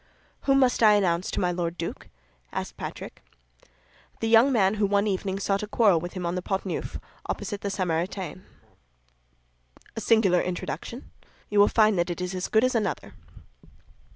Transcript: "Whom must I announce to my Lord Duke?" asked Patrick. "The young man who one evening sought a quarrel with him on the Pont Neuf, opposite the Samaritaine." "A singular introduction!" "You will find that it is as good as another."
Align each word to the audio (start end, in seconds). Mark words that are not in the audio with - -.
"Whom 0.45 0.57
must 0.57 0.81
I 0.81 0.93
announce 0.93 1.29
to 1.29 1.39
my 1.39 1.51
Lord 1.51 1.77
Duke?" 1.77 2.09
asked 2.51 2.75
Patrick. 2.75 3.21
"The 4.19 4.27
young 4.27 4.51
man 4.51 4.73
who 4.81 4.87
one 4.87 5.05
evening 5.05 5.37
sought 5.37 5.61
a 5.61 5.67
quarrel 5.67 5.99
with 5.99 6.13
him 6.13 6.25
on 6.25 6.33
the 6.33 6.41
Pont 6.41 6.65
Neuf, 6.65 6.97
opposite 7.27 7.61
the 7.61 7.69
Samaritaine." 7.69 8.43
"A 9.95 10.01
singular 10.01 10.41
introduction!" 10.41 11.11
"You 11.51 11.59
will 11.59 11.67
find 11.67 11.99
that 11.99 12.09
it 12.09 12.19
is 12.19 12.33
as 12.33 12.47
good 12.47 12.63
as 12.63 12.73
another." 12.73 13.13